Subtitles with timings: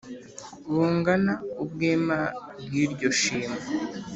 [0.71, 2.17] Bungana ubwema
[2.63, 3.55] bw'iryo shimo.